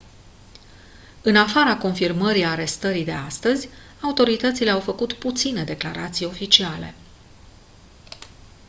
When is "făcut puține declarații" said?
4.79-6.25